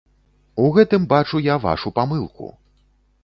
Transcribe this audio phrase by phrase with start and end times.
[0.63, 2.49] У гэтым бачу я вашу памылку!